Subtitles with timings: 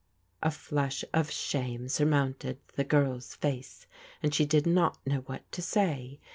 [0.41, 3.85] A flush of shame surmounted the girl's face,
[4.23, 6.19] and she did not know what to say.